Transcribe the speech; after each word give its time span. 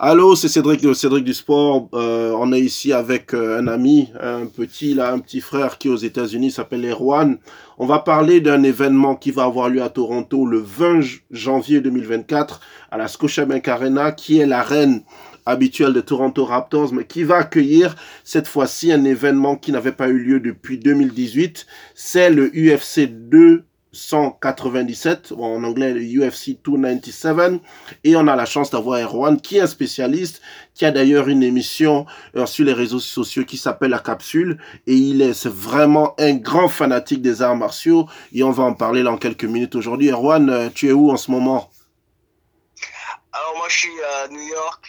Allô, 0.00 0.36
c'est 0.36 0.46
Cédric 0.46 0.94
Cédric 0.94 1.24
du 1.24 1.34
Sport. 1.34 1.88
Euh, 1.92 2.32
on 2.38 2.52
est 2.52 2.60
ici 2.60 2.92
avec 2.92 3.34
euh, 3.34 3.58
un 3.58 3.66
ami, 3.66 4.12
un 4.20 4.46
petit 4.46 4.94
là, 4.94 5.12
un 5.12 5.18
petit 5.18 5.40
frère 5.40 5.76
qui 5.76 5.88
est 5.88 5.90
aux 5.90 5.96
États-Unis 5.96 6.52
s'appelle 6.52 6.88
Erwan. 6.88 7.38
On 7.78 7.86
va 7.86 7.98
parler 7.98 8.40
d'un 8.40 8.62
événement 8.62 9.16
qui 9.16 9.32
va 9.32 9.42
avoir 9.42 9.68
lieu 9.68 9.82
à 9.82 9.88
Toronto 9.88 10.46
le 10.46 10.60
20 10.60 11.00
janvier 11.32 11.80
2024 11.80 12.60
à 12.92 12.96
la 12.96 13.08
Scotiabank 13.08 13.66
Arena, 13.66 14.12
qui 14.12 14.38
est 14.38 14.46
l'arène 14.46 15.02
habituelle 15.46 15.94
de 15.94 16.00
Toronto 16.00 16.44
Raptors, 16.44 16.92
mais 16.92 17.04
qui 17.04 17.24
va 17.24 17.38
accueillir 17.38 17.96
cette 18.22 18.46
fois-ci 18.46 18.92
un 18.92 19.02
événement 19.02 19.56
qui 19.56 19.72
n'avait 19.72 19.90
pas 19.90 20.06
eu 20.06 20.20
lieu 20.20 20.38
depuis 20.38 20.78
2018. 20.78 21.66
C'est 21.96 22.30
le 22.30 22.52
UFC 22.54 23.08
2 23.08 23.64
197, 23.92 25.32
en 25.38 25.64
anglais 25.64 25.92
le 25.92 26.00
UFC 26.00 26.58
297, 26.62 27.60
et 28.04 28.16
on 28.16 28.26
a 28.26 28.36
la 28.36 28.44
chance 28.44 28.70
d'avoir 28.70 29.00
Erwan 29.00 29.40
qui 29.40 29.56
est 29.56 29.60
un 29.60 29.66
spécialiste, 29.66 30.42
qui 30.74 30.84
a 30.84 30.90
d'ailleurs 30.90 31.28
une 31.28 31.42
émission 31.42 32.06
euh, 32.36 32.46
sur 32.46 32.64
les 32.64 32.72
réseaux 32.72 33.00
sociaux 33.00 33.44
qui 33.44 33.56
s'appelle 33.56 33.90
La 33.90 33.98
Capsule, 33.98 34.58
et 34.86 34.94
il 34.94 35.22
est, 35.22 35.46
vraiment 35.46 36.14
un 36.18 36.34
grand 36.34 36.68
fanatique 36.68 37.22
des 37.22 37.42
arts 37.42 37.56
martiaux, 37.56 38.06
et 38.32 38.42
on 38.42 38.50
va 38.50 38.64
en 38.64 38.74
parler 38.74 39.02
dans 39.02 39.16
quelques 39.16 39.44
minutes 39.44 39.74
aujourd'hui. 39.74 40.10
Erwan, 40.10 40.50
euh, 40.50 40.68
tu 40.74 40.88
es 40.88 40.92
où 40.92 41.10
en 41.10 41.16
ce 41.16 41.30
moment? 41.30 41.70
Alors 43.32 43.54
moi 43.56 43.66
je 43.68 43.78
suis 43.78 44.02
à 44.22 44.28
New 44.28 44.48
York, 44.48 44.86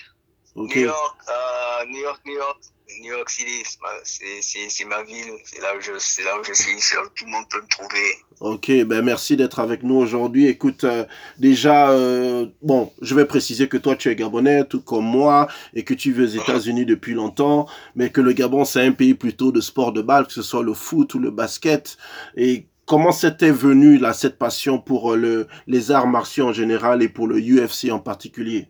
New 0.55 0.81
York, 0.81 1.18
euh, 1.29 1.85
New 1.88 1.99
York, 1.99 2.21
New 2.26 2.34
York. 2.34 2.59
New 2.99 3.13
York 3.13 3.30
City, 3.30 3.63
c'est 4.03 4.85
ma 4.85 5.03
ville, 5.03 5.34
c'est 5.45 5.62
là, 5.62 5.70
où 5.77 5.81
je, 5.81 5.91
là 5.91 6.40
où 6.40 6.53
suis, 6.53 6.76
tout 7.16 7.26
le 7.26 7.31
monde 7.31 7.45
peut 7.49 7.62
me 7.62 7.67
trouver. 7.67 8.17
Ok, 8.41 8.71
ben 8.85 9.02
merci 9.02 9.38
d'être 9.38 9.59
avec 9.59 9.84
nous 9.84 9.95
aujourd'hui. 9.95 10.48
Écoute, 10.48 10.84
euh, 10.84 11.05
déjà, 11.38 11.91
euh, 11.91 12.48
bon, 12.62 12.91
je 13.02 13.16
vais 13.16 13.26
préciser 13.26 13.67
que 13.67 13.77
toi 13.77 13.95
tu 13.95 14.09
es 14.09 14.16
gabonais, 14.16 14.66
tout 14.66 14.81
comme 14.81 15.05
moi, 15.05 15.48
et 15.73 15.84
que 15.84 15.93
tu 15.93 16.12
vis 16.12 16.23
aux 16.23 16.41
États-Unis 16.41 16.85
depuis 16.85 17.13
longtemps, 17.13 17.67
mais 17.95 18.09
que 18.09 18.21
le 18.21 18.34
Gabon 18.34 18.65
c'est 18.65 18.85
un 18.85 18.91
pays 18.91 19.13
plutôt 19.13 19.52
de 19.52 19.62
sport 19.62 19.93
de 19.93 20.02
balle, 20.02 20.27
que 20.27 20.34
ce 20.34 20.41
soit 20.41 20.63
le 20.63 20.74
foot 20.74 21.13
ou 21.13 21.20
le 21.20 21.31
basket. 21.31 21.98
Et 22.35 22.68
comment 22.85 23.12
c'était 23.12 23.52
venu 23.52 23.98
là 23.98 24.13
cette 24.13 24.37
passion 24.37 24.79
pour 24.79 25.15
le, 25.15 25.48
les 25.68 25.91
arts 25.91 26.07
martiaux 26.07 26.48
en 26.48 26.54
général 26.54 27.02
et 27.02 27.09
pour 27.09 27.27
le 27.27 27.40
UFC 27.40 27.91
en 27.91 27.99
particulier? 27.99 28.68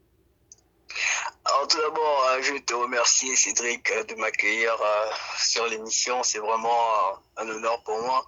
Alors 1.50 1.67
tout 1.67 1.78
d'abord, 1.78 2.28
euh, 2.30 2.42
je 2.42 2.58
te 2.59 2.73
remercier 2.73 3.36
Cédric 3.36 3.89
euh, 3.92 4.03
de 4.03 4.16
m'accueillir 4.16 4.72
euh, 4.80 5.09
sur 5.38 5.66
l'émission. 5.67 6.22
C'est 6.22 6.39
vraiment 6.39 7.19
un 7.38 7.50
honneur 7.50 7.81
pour 7.83 8.00
moi. 8.02 8.25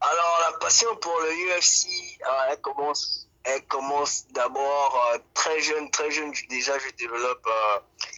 Alors 0.00 0.50
la 0.50 0.58
passion 0.58 0.94
pour 0.96 1.16
le 1.20 1.30
UFC, 1.30 1.86
elle 2.50 2.60
commence, 2.60 3.28
elle 3.44 3.64
commence 3.66 4.26
d'abord 4.32 5.18
très 5.34 5.60
jeune, 5.60 5.90
très 5.90 6.10
jeune. 6.10 6.32
Déjà, 6.48 6.78
je 6.78 6.90
développe 6.96 7.48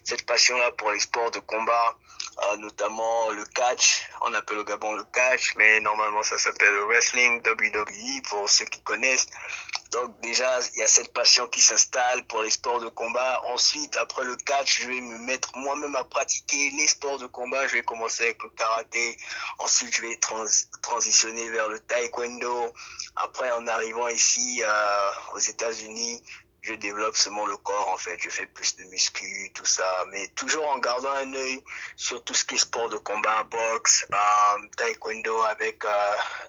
cette 0.05 0.25
passion-là 0.25 0.71
pour 0.73 0.93
les 0.93 1.01
sports 1.01 1.33
de 1.33 1.41
combat, 1.41 1.97
notamment 2.59 3.31
le 3.31 3.45
catch. 3.47 4.09
On 4.21 4.33
appelle 4.33 4.59
au 4.59 4.65
Gabon 4.65 4.93
le 4.93 5.05
catch, 5.13 5.57
mais 5.57 5.81
normalement 5.81 6.23
ça 6.23 6.39
s'appelle 6.39 6.73
le 6.73 6.85
wrestling, 6.85 7.43
WWE 7.45 8.23
pour 8.29 8.49
ceux 8.49 8.67
qui 8.67 8.81
connaissent. 8.83 9.27
Donc 9.93 10.19
déjà, 10.21 10.59
il 10.75 10.79
y 10.79 10.83
a 10.83 10.87
cette 10.87 11.13
passion 11.13 11.47
qui 11.49 11.61
s'installe 11.61 12.25
pour 12.25 12.43
les 12.43 12.51
sports 12.51 12.81
de 12.81 12.89
combat. 12.89 13.43
Ensuite, 13.49 13.95
après 13.99 14.25
le 14.25 14.37
catch, 14.37 14.81
je 14.81 14.89
vais 14.89 15.01
me 15.03 15.19
mettre 15.19 15.57
moi-même 15.59 15.95
à 15.97 16.05
pratiquer 16.05 16.71
les 16.71 16.87
sports 16.87 17.19
de 17.19 17.27
combat. 17.27 17.69
Je 17.69 17.75
vais 17.75 17.83
commencer 17.83 18.25
avec 18.25 18.43
le 18.43 18.49
karaté. 18.51 19.19
Ensuite, 19.59 19.95
je 19.95 20.01
vais 20.01 20.19
transitionner 20.81 21.47
vers 21.51 21.69
le 21.69 21.79
taekwondo. 21.79 22.73
Après, 23.17 23.51
en 23.53 23.67
arrivant 23.67 24.09
ici 24.09 24.63
euh, 24.65 25.11
aux 25.35 25.39
États-Unis, 25.41 26.23
je 26.63 26.75
développe 26.75 27.17
seulement 27.17 27.45
le 27.47 27.57
corps 27.57 27.91
en 27.93 27.97
fait, 27.97 28.17
je 28.21 28.31
fais 28.31 28.47
plus 28.47 28.77
de 28.77 28.85
muscu, 28.85 29.51
tout 29.53 29.65
ça, 29.65 29.85
mais 30.13 30.29
toujours 30.37 30.69
en 30.69 30.79
gardant 30.79 31.11
un 31.11 31.35
œil 31.35 31.61
sur 31.97 32.23
tout 32.23 32.35
ce 32.35 32.45
qui 32.45 32.55
est 32.55 32.59
sport 32.59 32.89
de 32.89 32.99
combat, 32.99 33.45
boxe, 33.51 34.07
euh, 34.13 34.67
taekwondo 34.77 35.43
avec 35.43 35.85
euh, 35.85 35.89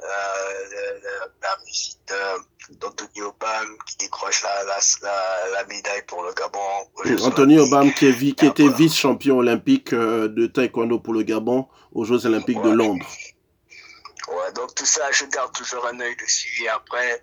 euh, 0.03 1.19
la 1.41 1.57
musique 1.65 1.97
d'Anthony 2.79 3.21
Obam 3.21 3.77
qui 3.87 3.97
décroche 3.97 4.43
la, 4.43 4.63
la, 4.65 4.79
la, 5.51 5.65
médaille 5.65 6.03
pour 6.05 6.23
le 6.23 6.31
Gabon. 6.33 6.59
Anthony 7.25 7.57
Obam 7.57 7.91
qui, 7.91 8.05
est, 8.05 8.33
qui 8.35 8.45
était 8.45 8.69
vice-champion 8.69 9.39
olympique 9.39 9.95
de 9.95 10.45
taekwondo 10.45 10.99
pour 10.99 11.13
le 11.13 11.23
Gabon 11.23 11.67
aux 11.91 12.05
Jeux 12.05 12.25
olympiques 12.27 12.61
de 12.61 12.69
Londres. 12.69 13.05
Ouais, 14.27 14.51
donc 14.53 14.75
tout 14.75 14.85
ça, 14.85 15.11
je 15.11 15.25
garde 15.25 15.51
toujours 15.53 15.85
un 15.87 15.99
œil 15.99 16.15
dessus. 16.15 16.63
Et 16.63 16.69
après 16.69 17.19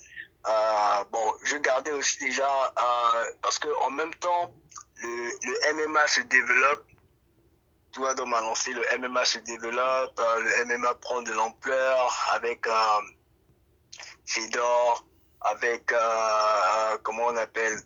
euh, 0.49 1.05
bon, 1.11 1.35
je 1.45 1.57
gardais 1.57 1.93
aussi 1.93 2.19
déjà, 2.19 2.49
euh, 2.49 3.25
parce 3.43 3.59
que 3.59 3.69
en 3.85 3.91
même 3.91 4.15
temps, 4.15 4.53
le, 5.03 5.31
le 5.43 5.75
MMA 5.75 6.07
se 6.07 6.21
développe. 6.23 6.85
Tu 7.93 7.99
vois, 7.99 8.15
dans 8.15 8.27
ma 8.27 8.41
lancée, 8.41 8.73
le 8.73 8.83
MMA 8.99 9.25
se 9.25 9.39
développe, 9.41 10.19
euh, 10.19 10.41
le 10.41 10.65
MMA 10.77 10.95
prend 10.95 11.23
de 11.23 11.33
l'ampleur 11.33 12.29
avec 12.33 12.67
Fedor, 14.27 15.05
avec, 15.41 15.93
comment 17.03 17.27
on 17.27 17.37
appelle, 17.37 17.77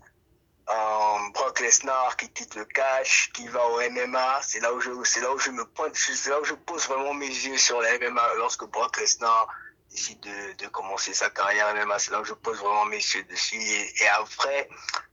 Brock 1.33 1.61
Lesnar 1.61 2.17
qui 2.19 2.29
quitte 2.29 2.55
le 2.55 2.67
cash, 2.67 3.31
qui 3.33 3.49
va 3.49 3.67
au 3.67 3.81
MMA. 3.81 4.41
C'est 4.43 4.61
là 4.61 4.75
où 4.75 4.81
je, 4.81 4.91
là 4.91 5.33
où 5.33 5.39
je 5.39 5.51
me 5.51 5.65
pointe, 5.65 5.97
c'est 5.97 6.29
là 6.29 6.39
où 6.39 6.45
je 6.45 6.55
pose 6.55 6.87
vraiment 6.87 7.15
mes 7.15 7.27
yeux 7.27 7.57
sur 7.57 7.81
le 7.81 7.89
MMA 7.99 8.35
lorsque 8.37 8.65
Brock 8.67 8.99
Lesnar 8.99 9.49
décide 9.95 10.19
de, 10.59 10.67
commencer 10.69 11.15
sa 11.15 11.31
carrière 11.31 11.73
même 11.73 11.93
c'est 11.99 12.11
là 12.11 12.21
où 12.21 12.25
je 12.25 12.35
pose 12.35 12.59
vraiment 12.59 12.85
mes 12.87 12.97
yeux 12.97 13.25
dessus. 13.31 13.57
Et, 13.57 14.09
après 14.21 14.69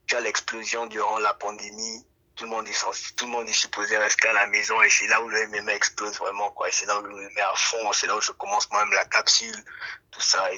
tu 0.08 0.16
as 0.16 0.22
l'explosion 0.22 0.88
durant 0.88 1.19
la 1.19 1.34
pandémie. 1.34 2.06
Tout 2.36 2.46
le 2.46 2.52
monde 2.52 2.68
est 2.68 3.16
tout 3.16 3.25
le 3.25 3.31
monde 3.31 3.47
est 3.47 3.53
supposé 3.53 3.97
rester 3.97 4.30
à 4.30 4.34
la 4.34 4.47
maison. 4.47 4.81
Et 4.81 4.90
c'est 4.90 5.08
là 5.08 5.22
où 5.22 5.30
le 5.30 5.47
MMA 5.50 5.75
explose 5.75 6.18
vraiment 6.18 6.50
quoi. 6.52 6.68
C'est 6.72 6.88
là 6.88 7.00
où 7.00 7.06
je 7.06 7.12
me 7.12 7.36
mets 7.36 7.42
à 7.42 7.53
fond. 7.56 7.92
C'est 7.94 8.08
là 8.08 8.18
où 8.18 8.22
je 8.22 8.31
commence 8.31 8.68
moi-même 8.72 8.94
la 8.94 9.06
capsule. 9.06 9.64
Tout 10.09 10.22
ça 10.22 10.52
et 10.52 10.58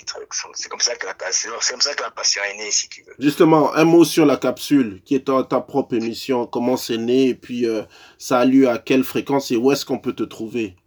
c'est 0.54 0.70
comme 0.70 0.80
la 0.80 1.32
c'est 1.32 1.50
comme 1.72 1.82
ça 1.82 1.94
que 1.94 2.04
la 2.04 2.12
passion 2.12 2.42
est 2.44 2.58
née 2.58 2.72
si 2.72 2.88
tu 2.88 3.04
veux. 3.04 3.14
Justement 3.20 3.74
un 3.76 3.84
mot 3.84 4.06
sur 4.06 4.26
la 4.26 4.38
capsule 4.38 5.02
qui 5.04 5.16
est 5.16 5.26
ta, 5.26 5.44
ta 5.44 5.60
propre 5.60 5.96
émission. 5.96 6.48
Comment 6.48 6.78
c'est 6.78 6.98
né? 6.98 7.30
Et 7.30 7.36
puis 7.36 7.68
euh, 7.68 7.84
ça 8.18 8.40
a 8.40 8.46
lieu 8.46 8.70
à 8.70 8.78
quelle 8.78 9.04
fréquence? 9.04 9.52
Et 9.52 9.58
où 9.58 9.72
est-ce 9.72 9.86
qu'on 9.86 10.00
peut 10.00 10.14
te 10.14 10.24
trouver? 10.24 10.78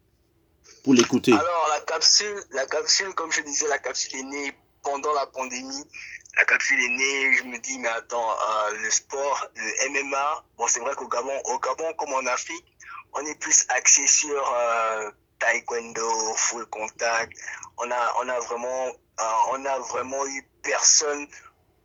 L'écouter 0.94 1.32
Alors, 1.32 1.68
la 1.70 1.80
capsule, 1.80 2.42
la 2.50 2.66
capsule, 2.66 3.12
comme 3.14 3.32
je 3.32 3.42
disais, 3.42 3.66
la 3.68 3.78
capsule 3.78 4.20
est 4.20 4.22
née 4.22 4.54
pendant 4.82 5.12
la 5.14 5.26
pandémie. 5.26 5.84
La 6.36 6.44
capsule 6.44 6.78
est 6.80 6.88
née, 6.88 7.36
je 7.36 7.44
me 7.44 7.58
dis, 7.58 7.78
mais 7.78 7.88
attends, 7.88 8.30
euh, 8.30 8.70
le 8.82 8.90
sport, 8.90 9.48
le 9.56 10.02
MMA, 10.04 10.44
bon, 10.58 10.66
c'est 10.68 10.80
vrai 10.80 10.94
qu'au 10.94 11.08
Gabon, 11.08 11.40
au 11.46 11.58
Gabon, 11.58 11.92
comme 11.94 12.12
en 12.12 12.26
Afrique, 12.26 12.66
on 13.14 13.24
est 13.24 13.38
plus 13.40 13.64
axé 13.70 14.06
sur 14.06 14.54
euh, 14.54 15.10
taekwondo, 15.38 16.34
full 16.34 16.66
contact. 16.66 17.32
On 17.78 17.90
a, 17.90 18.14
on 18.20 18.28
a 18.28 18.38
vraiment, 18.40 18.86
euh, 18.88 19.24
on 19.52 19.64
a 19.64 19.78
vraiment 19.78 20.26
eu 20.26 20.46
personne 20.62 21.26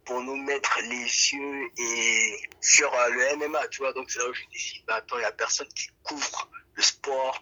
pour 0.06 0.22
nous 0.22 0.36
mettre 0.36 0.80
les 0.82 1.06
yeux 1.06 1.70
et 1.78 2.42
sur 2.60 2.92
le 2.92 3.38
MMA, 3.38 3.68
tu 3.70 3.82
vois. 3.82 3.94
Donc 3.94 4.12
c'est 4.12 4.20
là 4.20 4.28
où 4.28 4.34
je 4.34 4.42
me 4.42 4.52
dis, 4.52 4.84
mais 4.88 4.94
attends, 4.94 5.18
il 5.18 5.22
y 5.22 5.26
a 5.26 5.32
personne 5.32 5.68
qui 5.70 5.88
couvre 6.04 6.50
le 6.76 6.84
sport 6.84 7.42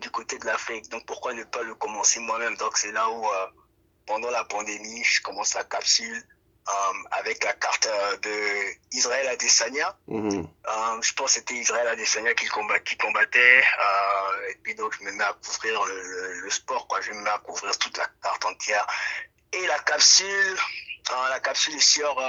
du 0.00 0.10
côté 0.10 0.38
de 0.38 0.46
l'Afrique. 0.46 0.88
Donc 0.88 1.06
pourquoi 1.06 1.34
ne 1.34 1.44
pas 1.44 1.62
le 1.62 1.74
commencer 1.74 2.20
moi-même? 2.20 2.56
Donc 2.56 2.76
c'est 2.76 2.92
là 2.92 3.08
où, 3.08 3.26
euh, 3.26 3.46
pendant 4.06 4.30
la 4.30 4.44
pandémie, 4.44 5.04
je 5.04 5.22
commence 5.22 5.54
la 5.54 5.64
capsule 5.64 6.22
euh, 6.68 6.72
avec 7.12 7.44
la 7.44 7.52
carte 7.52 7.86
euh, 7.86 8.16
de 8.18 8.96
Israël 8.96 9.28
Adesanya. 9.28 9.96
Mhm. 10.08 10.48
je 11.02 11.12
pense 11.14 11.34
que 11.34 11.40
c'était 11.40 11.54
Israël 11.54 11.86
Adesanya 11.88 12.34
qui, 12.34 12.46
combat, 12.46 12.78
qui 12.80 12.96
combattait. 12.96 13.60
et 14.50 14.54
puis 14.62 14.74
donc 14.74 14.96
je 14.98 15.04
me 15.04 15.12
mets 15.12 15.24
à 15.24 15.34
couvrir 15.44 15.84
le, 15.84 16.40
le, 16.40 16.50
sport, 16.50 16.86
quoi. 16.88 17.00
Je 17.00 17.12
me 17.12 17.20
mets 17.20 17.30
à 17.30 17.38
couvrir 17.38 17.76
toute 17.78 17.96
la 17.98 18.06
carte 18.22 18.44
entière. 18.44 18.86
Et 19.52 19.66
la 19.66 19.78
capsule, 19.80 20.58
la 21.30 21.40
capsule 21.40 21.74
est 21.74 21.80
sur 21.80 22.20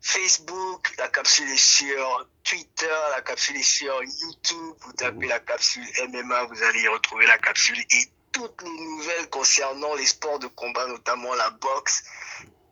Facebook, 0.00 0.92
la 0.98 1.08
capsule 1.08 1.48
est 1.50 1.56
sur 1.56 2.26
Twitter, 2.44 2.86
la 3.14 3.22
capsule 3.22 3.56
est 3.56 3.62
sur 3.62 3.94
YouTube. 4.02 4.74
Vous 4.80 4.92
tapez 4.94 5.26
la 5.26 5.40
capsule 5.40 5.84
MMA, 6.08 6.44
vous 6.44 6.62
allez 6.62 6.80
y 6.82 6.88
retrouver 6.88 7.26
la 7.26 7.38
capsule 7.38 7.78
et 7.78 8.04
toutes 8.32 8.62
les 8.62 8.70
nouvelles 8.70 9.28
concernant 9.30 9.94
les 9.94 10.06
sports 10.06 10.38
de 10.38 10.46
combat, 10.48 10.86
notamment 10.86 11.34
la 11.34 11.50
boxe 11.50 12.02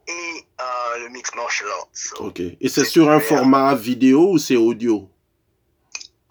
et 0.09 0.47
euh, 0.61 0.99
le 0.99 1.09
mix 1.11 1.33
martial 1.35 1.69
arts. 1.69 1.89
ok. 2.21 2.41
Et 2.61 2.69
c'est 2.69 2.85
sur 2.85 3.11
un 3.11 3.21
format 3.21 3.75
vidéo 3.75 4.33
ou 4.33 4.39
c'est 4.39 4.57
audio? 4.57 5.09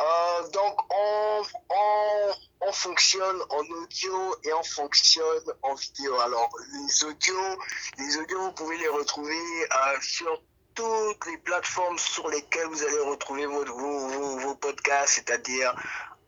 Euh, 0.02 0.50
Donc, 0.54 0.76
on, 0.92 1.42
on, 1.70 2.68
on, 2.68 2.72
fonctionne 2.72 3.40
en 3.50 3.60
audio 3.60 4.36
et 4.44 4.54
on 4.54 4.64
fonctionne 4.64 5.44
en 5.62 5.76
vidéo. 5.76 6.20
Alors, 6.20 6.50
les 6.74 7.04
audios, 7.04 7.58
les 7.98 8.18
audios, 8.18 8.42
vous 8.42 8.52
pouvez 8.54 8.78
les 8.78 8.88
retrouver 8.88 9.36
euh, 9.36 9.98
sur 10.02 10.42
toutes 10.80 11.26
les 11.26 11.38
plateformes 11.40 11.98
sur 11.98 12.30
lesquelles 12.30 12.68
vous 12.68 12.84
allez 12.84 13.00
retrouver 13.00 13.46
vos, 13.46 13.66
vos, 13.66 14.40
vos 14.40 14.56
podcasts, 14.56 15.16
c'est-à-dire 15.16 15.76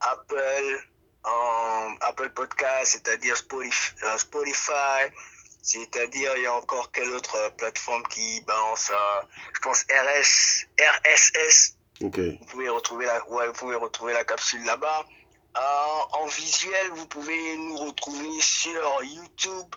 Apple, 0.02 0.90
um, 1.24 1.98
Apple 2.02 2.32
Podcast, 2.32 2.92
c'est-à-dire 2.92 3.36
euh, 3.54 4.18
Spotify, 4.18 5.08
c'est-à-dire 5.62 6.36
il 6.36 6.44
y 6.44 6.48
a 6.48 6.54
encore 6.54 6.92
quelle 6.92 7.10
autre 7.12 7.54
plateforme 7.58 8.04
qui 8.08 8.42
balance, 8.42 8.92
euh, 8.92 9.22
je 9.54 9.60
pense 9.62 9.86
RS, 9.90 10.66
RSS. 11.06 11.78
Vous 12.02 12.46
pouvez 12.48 12.68
retrouver 12.68 13.06
la, 13.06 13.26
ouais, 13.30 13.48
vous 13.48 13.54
pouvez 13.54 13.76
retrouver 13.76 14.12
la 14.12 14.26
capsule 14.26 14.66
là-bas. 14.66 15.06
Euh, 15.56 16.18
en 16.20 16.26
visuel, 16.26 16.92
vous 16.96 17.08
pouvez 17.08 17.56
nous 17.56 17.78
retrouver 17.78 18.42
sur 18.42 19.04
YouTube, 19.04 19.76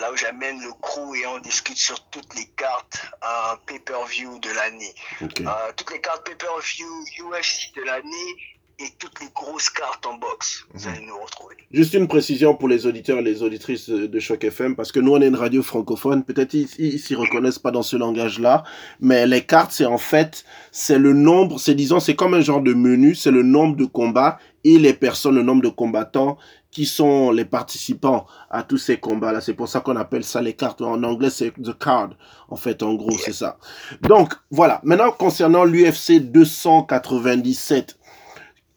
là 0.00 0.12
où 0.12 0.16
j'amène 0.16 0.60
le 0.60 0.72
crew 0.80 1.14
et 1.16 1.26
on 1.26 1.38
discute 1.38 1.76
sur 1.76 2.00
toutes 2.10 2.34
les 2.34 2.46
cartes 2.56 3.02
euh, 3.22 3.56
pay-per-view 3.66 4.38
de 4.38 4.50
l'année. 4.50 4.94
Euh, 5.22 5.72
toutes 5.76 5.92
les 5.92 6.00
cartes 6.00 6.24
pay-per-view 6.26 7.04
UFC 7.18 7.74
de 7.76 7.82
l'année 7.82 8.36
et 8.80 8.88
toutes 8.98 9.20
les 9.20 9.28
grosses 9.34 9.68
cartes 9.68 10.06
en 10.06 10.14
box. 10.14 10.64
Vous 10.72 10.88
allez 10.88 11.04
nous 11.04 11.18
retrouver. 11.18 11.56
Juste 11.70 11.92
une 11.92 12.08
précision 12.08 12.54
pour 12.54 12.66
les 12.66 12.86
auditeurs 12.86 13.18
et 13.18 13.22
les 13.22 13.42
auditrices 13.42 13.90
de 13.90 14.20
Choc 14.20 14.42
FM, 14.42 14.74
parce 14.74 14.90
que 14.90 15.00
nous, 15.00 15.12
on 15.12 15.20
est 15.20 15.26
une 15.26 15.36
radio 15.36 15.62
francophone. 15.62 16.24
Peut-être 16.24 16.54
ils 16.54 16.68
ils 16.78 16.98
s'y 16.98 17.14
reconnaissent 17.14 17.58
pas 17.58 17.70
dans 17.70 17.82
ce 17.82 17.96
langage-là, 17.96 18.64
mais 19.00 19.26
les 19.26 19.44
cartes, 19.44 19.72
c'est 19.72 19.84
en 19.84 19.98
fait, 19.98 20.44
c'est 20.72 20.98
le 20.98 21.12
nombre, 21.12 21.60
c'est 21.60 21.74
disons, 21.74 22.00
c'est 22.00 22.14
comme 22.14 22.32
un 22.32 22.40
genre 22.40 22.62
de 22.62 22.72
menu, 22.72 23.14
c'est 23.14 23.30
le 23.30 23.42
nombre 23.42 23.76
de 23.76 23.84
combats 23.84 24.38
et 24.64 24.78
les 24.78 24.94
personnes, 24.94 25.36
le 25.36 25.42
nombre 25.42 25.62
de 25.62 25.68
combattants 25.68 26.36
qui 26.70 26.86
sont 26.86 27.32
les 27.32 27.44
participants 27.44 28.26
à 28.50 28.62
tous 28.62 28.78
ces 28.78 28.98
combats-là. 28.98 29.40
C'est 29.40 29.54
pour 29.54 29.68
ça 29.68 29.80
qu'on 29.80 29.96
appelle 29.96 30.22
ça 30.24 30.40
les 30.40 30.54
cartes. 30.54 30.80
En 30.82 31.02
anglais, 31.02 31.30
c'est 31.30 31.52
the 31.60 31.76
card. 31.76 32.10
En 32.48 32.56
fait, 32.56 32.82
en 32.82 32.94
gros, 32.94 33.16
c'est 33.18 33.32
ça. 33.32 33.58
Donc, 34.02 34.34
voilà. 34.50 34.80
Maintenant, 34.84 35.10
concernant 35.10 35.64
l'UFC 35.64 36.20
297, 36.20 37.98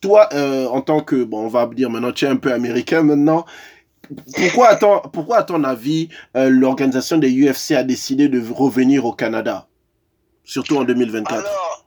toi, 0.01 0.27
euh, 0.33 0.67
en 0.67 0.81
tant 0.81 1.01
que, 1.01 1.23
bon, 1.23 1.45
on 1.45 1.47
va 1.47 1.67
dire 1.67 1.89
maintenant, 1.89 2.11
tu 2.11 2.25
es 2.25 2.27
un 2.27 2.35
peu 2.35 2.51
américain 2.51 3.03
maintenant. 3.03 3.45
Pourquoi, 4.35 4.69
à 4.69 4.75
ton, 4.75 4.99
pourquoi, 5.13 5.37
à 5.37 5.43
ton 5.43 5.63
avis, 5.63 6.09
euh, 6.35 6.49
l'organisation 6.49 7.17
des 7.17 7.31
UFC 7.31 7.71
a 7.71 7.83
décidé 7.83 8.27
de 8.27 8.43
revenir 8.51 9.05
au 9.05 9.13
Canada? 9.13 9.67
Surtout 10.43 10.77
en 10.77 10.83
2024. 10.83 11.39
Alors, 11.39 11.85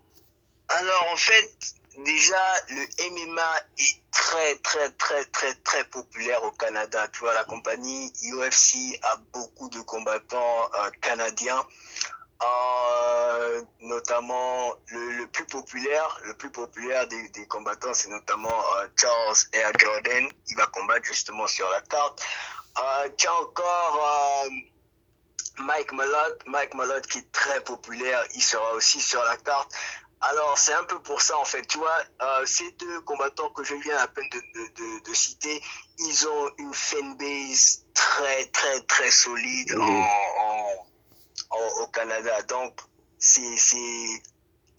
alors, 0.68 1.08
en 1.12 1.16
fait, 1.16 1.74
déjà, 2.06 2.44
le 2.70 3.10
MMA 3.10 3.52
est 3.78 4.02
très, 4.12 4.54
très, 4.58 4.90
très, 4.92 5.24
très, 5.26 5.54
très 5.54 5.84
populaire 5.84 6.42
au 6.44 6.52
Canada. 6.52 7.06
Tu 7.08 7.20
vois, 7.20 7.34
la 7.34 7.44
compagnie 7.44 8.12
UFC 8.32 8.98
a 9.02 9.16
beaucoup 9.32 9.68
de 9.68 9.80
combattants 9.80 10.70
euh, 10.78 10.90
canadiens. 11.02 11.62
Euh, 12.42 13.62
notamment 13.80 14.74
le, 14.88 15.24
plus 15.26 15.46
populaire, 15.46 16.20
le 16.24 16.34
plus 16.34 16.50
populaire 16.50 17.08
des, 17.08 17.46
combattants, 17.48 17.94
c'est 17.94 18.10
notamment 18.10 18.60
euh, 18.76 18.88
Charles 18.94 19.36
Air 19.52 19.72
Jordan. 19.78 20.28
Il 20.48 20.56
va 20.56 20.66
combattre 20.66 21.04
justement 21.04 21.46
sur 21.46 21.68
la 21.70 21.80
carte. 21.82 22.22
Tu 23.16 23.26
as 23.26 23.34
encore 23.34 24.48
Mike 25.58 25.92
Malott, 25.92 26.42
Mike 26.46 26.74
Malott 26.74 27.06
qui 27.06 27.18
est 27.18 27.32
très 27.32 27.62
populaire, 27.62 28.22
il 28.34 28.42
sera 28.42 28.74
aussi 28.74 29.00
sur 29.00 29.22
la 29.24 29.36
carte. 29.38 29.72
Alors 30.20 30.56
c'est 30.58 30.72
un 30.72 30.84
peu 30.84 30.98
pour 31.02 31.20
ça 31.20 31.38
en 31.38 31.44
fait, 31.44 31.62
tu 31.66 31.78
vois, 31.78 31.98
euh, 32.22 32.46
ces 32.46 32.70
deux 32.72 33.00
combattants 33.02 33.50
que 33.50 33.62
je 33.62 33.74
viens 33.74 33.98
à 33.98 34.08
peine 34.08 34.28
de, 34.30 34.38
de, 34.38 34.68
de, 34.74 35.08
de 35.10 35.14
citer, 35.14 35.62
ils 35.98 36.26
ont 36.26 36.50
une 36.58 36.72
fanbase 36.74 37.84
très 37.94 38.46
très 38.46 38.80
très 38.82 39.10
solide 39.10 39.74
en, 39.78 39.82
en- 39.86 40.86
en- 41.50 41.82
au 41.82 41.86
Canada. 41.88 42.42
Donc 42.42 42.80
c'est 43.18 43.56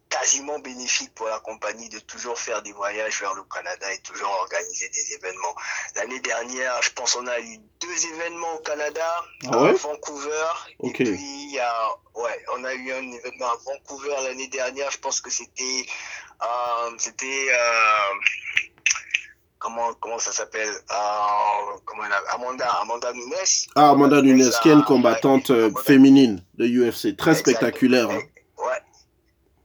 quasiment 0.09 0.57
bénéfique 0.59 1.13
pour 1.15 1.27
la 1.27 1.39
compagnie 1.39 1.89
de 1.89 1.99
toujours 1.99 2.37
faire 2.37 2.61
des 2.61 2.71
voyages 2.71 3.19
vers 3.19 3.33
le 3.33 3.43
Canada 3.43 3.91
et 3.93 3.97
toujours 3.99 4.29
organiser 4.41 4.89
des 4.89 5.13
événements. 5.13 5.55
L'année 5.95 6.19
dernière, 6.21 6.81
je 6.81 6.91
pense 6.91 7.15
on 7.15 7.27
a 7.27 7.39
eu 7.39 7.57
deux 7.81 8.05
événements 8.13 8.53
au 8.55 8.59
Canada, 8.59 9.05
Ah 9.51 9.57
ouais 9.63 9.69
à 9.69 9.73
Vancouver, 9.73 10.45
et 10.83 10.91
puis 10.91 11.05
il 11.49 11.51
y 11.53 11.59
a, 11.59 11.89
ouais, 12.15 12.45
on 12.55 12.63
a 12.63 12.73
eu 12.73 12.91
un 12.91 13.11
événement 13.11 13.47
à 13.47 13.57
Vancouver 13.65 14.15
l'année 14.23 14.47
dernière, 14.47 14.89
je 14.91 14.97
pense 14.97 15.19
que 15.21 15.29
c'était, 15.29 15.85
euh, 16.41 16.91
c'était, 16.97 17.47
euh, 17.51 18.13
comment, 19.59 19.93
comment 19.95 20.19
ça 20.19 20.31
s'appelle, 20.31 20.69
euh, 20.69 21.77
comment 21.85 22.05
elle 22.05 22.13
a- 22.13 22.23
Amanda, 22.33 22.69
Amanda 22.81 23.11
Nunes. 23.13 23.33
Ah, 23.75 23.89
Amanda 23.89 24.21
Nunes, 24.21 24.49
qui 24.61 24.69
est 24.69 24.73
une 24.73 24.83
combattante 24.83 25.51
féminine 25.83 26.43
de 26.55 26.65
UFC. 26.65 27.15
Très 27.17 27.35
spectaculaire. 27.35 28.09
hein. 28.09 28.21
Ouais. 28.57 28.81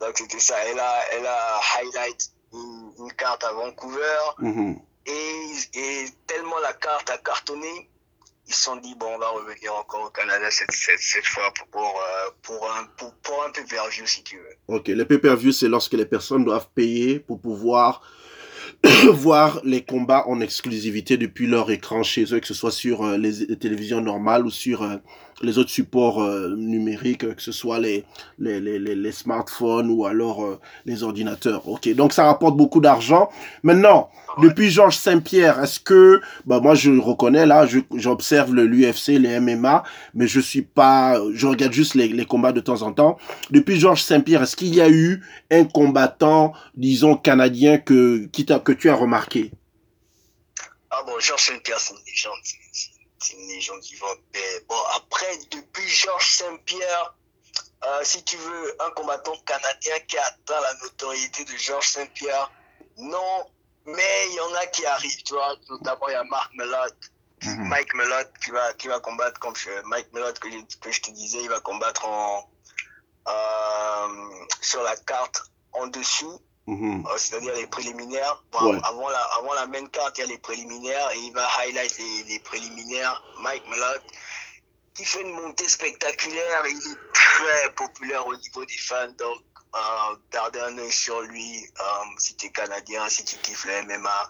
Donc 0.02 0.18
c'était 0.18 0.38
ça. 0.40 0.56
Elle 0.68 0.78
a, 0.78 0.94
elle 1.12 1.26
a 1.26 1.60
highlight 1.78 2.30
une, 2.52 2.92
une 2.98 3.12
carte 3.12 3.44
à 3.44 3.52
Vancouver 3.52 4.18
Mhm. 4.40 4.76
et, 5.06 5.78
et 5.78 6.04
tellement 6.26 6.58
la 6.60 6.72
carte 6.74 7.08
a 7.10 7.18
cartonné, 7.18 7.88
ils 8.48 8.54
se 8.54 8.64
sont 8.64 8.76
dit 8.76 8.94
bon 8.96 9.06
on 9.14 9.18
va 9.18 9.28
revenir 9.28 9.72
encore 9.74 10.02
au 10.06 10.10
Canada 10.10 10.50
cette, 10.50 10.72
cette, 10.72 10.98
cette 10.98 11.24
fois 11.26 11.52
pour, 11.54 11.66
pour, 11.68 12.00
euh, 12.00 12.30
pour 12.42 12.70
un 12.76 12.84
pour, 12.98 13.14
pour 13.22 13.44
un 13.46 13.50
peu 13.52 13.62
view 13.62 14.06
si 14.06 14.22
tu 14.24 14.36
veux. 14.36 14.56
Ok, 14.76 14.88
les 14.88 15.04
pay-per-view, 15.04 15.52
c'est 15.52 15.68
lorsque 15.68 15.94
les 15.94 16.06
personnes 16.06 16.44
doivent 16.44 16.68
payer 16.74 17.20
pour 17.20 17.40
pouvoir 17.40 18.02
voir 19.12 19.60
les 19.64 19.84
combats 19.84 20.24
en 20.26 20.40
exclusivité 20.40 21.16
depuis 21.16 21.46
leur 21.46 21.70
écran 21.70 22.02
chez 22.02 22.24
eux, 22.34 22.40
que 22.40 22.46
ce 22.46 22.54
soit 22.54 22.72
sur 22.72 23.04
euh, 23.04 23.16
les, 23.16 23.46
les 23.46 23.58
télévisions 23.58 24.00
normales 24.00 24.44
ou 24.44 24.50
sur 24.50 24.82
euh, 24.82 24.96
les 25.42 25.58
autres 25.58 25.70
supports 25.70 26.22
euh, 26.22 26.54
numériques, 26.56 27.34
que 27.34 27.42
ce 27.42 27.52
soit 27.52 27.78
les, 27.78 28.04
les, 28.38 28.60
les, 28.60 28.78
les, 28.78 29.12
smartphones 29.12 29.90
ou 29.90 30.06
alors 30.06 30.44
euh, 30.44 30.60
les 30.86 31.02
ordinateurs. 31.02 31.68
Ok, 31.68 31.92
donc 31.94 32.12
ça 32.12 32.24
rapporte 32.24 32.56
beaucoup 32.56 32.80
d'argent. 32.80 33.28
Maintenant, 33.62 34.10
depuis 34.38 34.70
Georges 34.70 34.96
Saint-Pierre, 34.96 35.62
est-ce 35.62 35.80
que, 35.80 36.20
bah 36.46 36.60
moi 36.60 36.74
je 36.74 36.90
reconnais 36.90 37.46
là, 37.46 37.66
j'observe 37.94 38.54
le 38.54 38.66
l'UFC, 38.66 39.18
les 39.18 39.40
MMA, 39.40 39.82
mais 40.14 40.26
je 40.26 40.40
suis 40.40 40.62
pas, 40.62 41.20
je 41.34 41.46
regarde 41.46 41.72
juste 41.72 41.94
les, 41.94 42.08
les 42.08 42.24
combats 42.24 42.52
de 42.52 42.60
temps 42.60 42.82
en 42.82 42.92
temps. 42.92 43.18
Depuis 43.50 43.78
Georges 43.78 44.02
Saint-Pierre, 44.02 44.42
est-ce 44.42 44.56
qu'il 44.56 44.74
y 44.74 44.80
a 44.80 44.88
eu 44.88 45.22
un 45.50 45.64
combattant, 45.64 46.52
disons 46.76 47.16
canadien 47.16 47.78
que 47.78 48.26
qui 48.32 48.46
que 48.46 48.72
tu 48.72 48.88
as 48.90 48.94
remarqué? 48.94 49.50
Ah 50.90 51.02
bon, 51.06 51.12
Georges 51.18 51.42
Saint-Pierre, 51.42 51.80
c'est 51.80 51.94
une 51.94 52.00
légende. 52.06 52.91
C'est- 53.22 53.34
une 53.34 53.50
bon, 54.68 54.82
après, 54.96 55.36
depuis 55.50 55.88
Georges 55.88 56.30
Saint-Pierre, 56.30 57.14
euh, 57.84 58.00
si 58.04 58.22
tu 58.24 58.36
veux, 58.36 58.76
un 58.82 58.90
combattant 58.92 59.36
canadien 59.46 59.98
qui 60.00 60.18
a 60.18 60.24
atteint 60.26 60.60
la 60.60 60.74
notoriété 60.82 61.44
de 61.44 61.56
Georges 61.56 61.88
Saint-Pierre, 61.88 62.50
non, 62.98 63.46
mais 63.86 64.26
il 64.28 64.34
y 64.34 64.40
en 64.40 64.54
a 64.54 64.66
qui 64.66 64.84
arrivent, 64.86 65.22
tu 65.24 65.34
vois. 65.34 65.56
Notamment, 65.68 66.08
il 66.08 66.12
y 66.12 66.16
a 66.16 66.24
Marc 66.24 66.52
Mellott, 66.54 66.96
Mike 67.44 67.94
Mellott 67.94 68.30
qui 68.44 68.50
va, 68.52 68.72
qui 68.74 68.86
va 68.88 69.00
combattre, 69.00 69.40
comme 69.40 69.56
je, 69.56 69.70
Mike 69.86 70.12
Mellott 70.12 70.38
que, 70.38 70.48
je- 70.50 70.76
que 70.80 70.92
je 70.92 71.00
te 71.00 71.10
disais, 71.10 71.42
il 71.42 71.48
va 71.48 71.58
combattre 71.60 72.04
en, 72.06 72.48
euh, 73.28 74.46
sur 74.60 74.82
la 74.82 74.96
carte 74.96 75.42
en 75.72 75.86
dessous. 75.88 76.40
Mhm. 76.66 77.04
Euh, 77.06 77.16
c'est-à-dire 77.18 77.54
les 77.54 77.66
préliminaires. 77.66 78.42
Bon, 78.52 78.72
Ouais. 78.74 78.80
avant, 78.84 79.08
la, 79.08 79.18
avant 79.38 79.52
la 79.54 79.66
main 79.66 79.84
carte, 79.86 80.18
il 80.18 80.20
y 80.20 80.24
a 80.24 80.26
les 80.28 80.38
préliminaires 80.38 81.10
et 81.10 81.18
il 81.18 81.32
va 81.32 81.46
highlight 81.58 81.98
les, 81.98 82.22
les 82.24 82.38
préliminaires. 82.38 83.20
Mike 83.40 83.66
Mellott, 83.68 84.02
qui 84.94 85.04
fait 85.04 85.22
une 85.22 85.32
montée 85.32 85.68
spectaculaire, 85.68 86.62
il 86.66 86.76
est 86.76 87.12
très 87.12 87.72
populaire 87.74 88.26
au 88.26 88.36
niveau 88.36 88.64
des 88.64 88.78
fans, 88.78 89.08
donc 89.18 89.40
euh, 89.74 90.16
gardez 90.30 90.60
un 90.60 90.78
œil 90.78 90.92
sur 90.92 91.20
lui. 91.22 91.64
Euh, 91.80 91.84
si 92.18 92.36
tu 92.36 92.46
es 92.46 92.50
canadien, 92.50 93.08
si 93.08 93.24
tu 93.24 93.36
kiffes 93.38 93.64
le 93.64 93.82
MMA, 93.82 94.28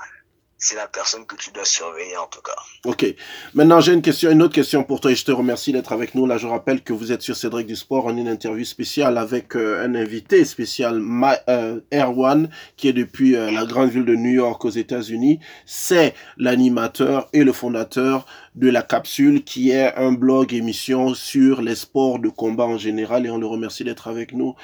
c'est 0.63 0.77
la 0.77 0.87
personne 0.87 1.27
que 1.27 1.35
tu 1.35 1.51
dois 1.51 1.65
surveiller 1.65 2.17
en 2.17 2.29
tout 2.29 2.41
cas. 2.41 2.55
Ok. 2.85 3.05
Maintenant, 3.53 3.81
j'ai 3.81 3.95
une 3.95 4.01
question, 4.01 4.31
une 4.31 4.43
autre 4.43 4.55
question 4.55 4.85
pour 4.85 5.01
toi 5.01 5.11
et 5.11 5.17
je 5.17 5.25
te 5.25 5.33
remercie 5.33 5.73
d'être 5.73 5.91
avec 5.91 6.15
nous. 6.15 6.25
Là, 6.25 6.39
je 6.39 6.47
rappelle 6.47 6.83
que 6.83 6.93
vous 6.93 7.11
êtes 7.11 7.21
sur 7.21 7.35
Cédric 7.35 7.67
du 7.67 7.75
Sport 7.75 8.07
en 8.07 8.17
une 8.17 8.29
interview 8.29 8.65
spéciale 8.65 9.19
avec 9.19 9.57
euh, 9.57 9.85
un 9.85 9.97
invité 9.97 10.45
spécial, 10.45 11.03
euh, 11.49 11.81
Erwan, 11.93 12.49
qui 12.77 12.87
est 12.87 12.93
depuis 12.93 13.35
euh, 13.35 13.51
la 13.51 13.65
grande 13.65 13.91
ville 13.91 14.05
de 14.05 14.15
New 14.15 14.31
York 14.31 14.65
aux 14.65 14.71
États-Unis. 14.71 15.41
C'est 15.67 16.15
l'animateur 16.37 17.29
et 17.33 17.43
le 17.43 17.53
fondateur 17.53 18.25
de 18.55 18.71
la 18.71 18.83
capsule 18.83 19.43
qui 19.43 19.73
est 19.73 19.93
un 19.97 20.13
blog 20.13 20.55
émission 20.55 21.13
sur 21.15 21.61
les 21.61 21.75
sports 21.75 22.21
de 22.21 22.29
combat 22.29 22.67
en 22.67 22.79
général 22.79 23.27
et 23.27 23.31
on 23.31 23.39
le 23.39 23.47
remercie 23.47 23.83
d'être 23.83 24.07
avec 24.07 24.33
nous. 24.33 24.55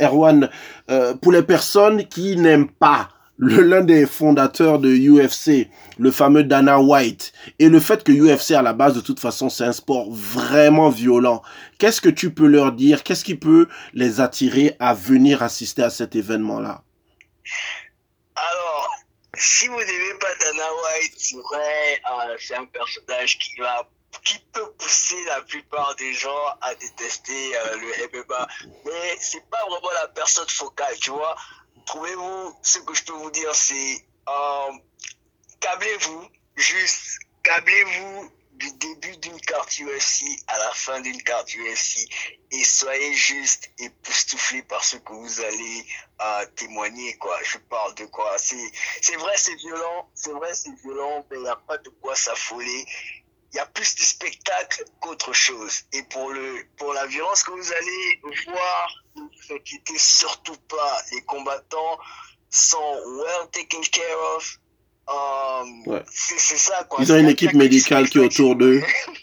Erwan, 0.00 0.48
pour 1.22 1.30
les 1.30 1.42
personnes 1.42 2.08
qui 2.08 2.36
n'aiment 2.36 2.70
pas 2.70 3.08
l'un 3.38 3.80
des 3.80 4.06
fondateurs 4.06 4.78
de 4.78 4.90
UFC, 4.90 5.68
le 5.98 6.10
fameux 6.10 6.44
Dana 6.44 6.80
White, 6.80 7.32
et 7.58 7.68
le 7.68 7.80
fait 7.80 8.04
que 8.04 8.12
UFC 8.12 8.52
à 8.52 8.62
la 8.62 8.72
base 8.72 8.94
de 8.94 9.00
toute 9.00 9.20
façon 9.20 9.48
c'est 9.48 9.64
un 9.64 9.72
sport 9.72 10.10
vraiment 10.10 10.90
violent. 10.90 11.42
Qu'est-ce 11.78 12.00
que 12.00 12.08
tu 12.08 12.32
peux 12.32 12.46
leur 12.46 12.72
dire? 12.72 13.02
Qu'est-ce 13.02 13.24
qui 13.24 13.34
peut 13.34 13.68
les 13.92 14.20
attirer 14.20 14.76
à 14.78 14.94
venir 14.94 15.42
assister 15.42 15.82
à 15.82 15.90
cet 15.90 16.14
événement-là? 16.14 16.82
Alors, 18.36 18.90
si 19.36 19.66
vous 19.66 19.78
n'aimez 19.78 20.18
pas 20.20 20.34
Dana 20.40 20.64
White, 20.64 21.14
c'est 21.16 21.36
vrai, 21.36 22.00
euh, 22.12 22.36
c'est 22.38 22.56
un 22.56 22.66
personnage 22.66 23.38
qui 23.38 23.60
va 23.60 23.88
qui 24.22 24.38
peut 24.52 24.70
pousser 24.78 25.22
la 25.26 25.42
plupart 25.42 25.94
des 25.96 26.12
gens 26.12 26.46
à 26.60 26.74
détester 26.76 27.56
euh, 27.56 27.76
le 27.76 28.22
MMA, 28.22 28.48
mais 28.84 29.16
c'est 29.18 29.44
pas 29.50 29.60
vraiment 29.68 29.90
la 30.02 30.08
personne 30.08 30.48
focale, 30.48 30.94
tu 31.00 31.10
vois. 31.10 31.36
Trouvez-vous, 31.86 32.56
ce 32.62 32.78
que 32.78 32.94
je 32.94 33.04
peux 33.04 33.12
vous 33.12 33.30
dire, 33.30 33.54
c'est 33.54 34.06
euh, 34.28 34.72
câblez-vous, 35.60 36.28
juste 36.56 37.18
câblez-vous 37.42 38.30
du 38.54 38.72
début 38.72 39.16
d'une 39.16 39.40
carte 39.40 39.78
UFC 39.80 40.24
à 40.46 40.58
la 40.58 40.70
fin 40.72 41.00
d'une 41.00 41.20
carte 41.22 41.54
UFC 41.54 42.08
et 42.52 42.64
soyez 42.64 43.12
juste 43.14 43.70
époustouflés 43.78 44.62
par 44.62 44.84
ce 44.84 44.96
que 44.96 45.12
vous 45.12 45.40
allez 45.40 45.86
euh, 46.20 46.46
témoigner 46.56 47.16
quoi. 47.18 47.36
Je 47.42 47.58
parle 47.58 47.94
de 47.96 48.06
quoi? 48.06 48.36
C'est 48.38 48.70
c'est 49.02 49.16
vrai 49.16 49.36
c'est 49.36 49.56
violent 49.56 50.08
c'est 50.14 50.32
vrai 50.32 50.54
c'est 50.54 50.74
violent 50.82 51.26
mais 51.30 51.36
il 51.38 51.42
n'y 51.42 51.48
a 51.48 51.56
pas 51.56 51.78
de 51.78 51.88
quoi 51.88 52.14
s'affoler. 52.14 52.86
Il 53.52 53.56
y 53.56 53.60
a 53.60 53.66
plus 53.66 53.94
de 53.94 54.00
spectacle 54.00 54.84
qu'autre 55.00 55.32
chose. 55.32 55.84
Et 55.92 56.02
pour 56.04 56.30
le 56.30 56.66
pour 56.76 56.92
la 56.92 57.06
violence 57.06 57.42
que 57.42 57.50
vous 57.50 57.72
allez 57.72 58.20
voir 58.46 59.03
ne 59.16 59.22
vous 59.22 59.54
inquiétez 59.54 59.98
surtout 59.98 60.56
pas 60.68 61.02
les 61.12 61.22
combattants 61.22 61.98
sont 62.50 62.96
well 63.16 63.48
taken 63.52 63.82
care 63.90 64.36
of 64.36 64.58
euh, 65.08 66.00
c'est 66.10 66.56
ça, 66.56 66.84
quoi. 66.84 67.00
Ils 67.02 67.12
ont 67.12 67.18
une 67.18 67.28
équipe 67.28 67.52
médicale 67.52 68.08
qui 68.08 68.18
est 68.18 68.22
autour 68.22 68.56
d'eux. 68.56 68.82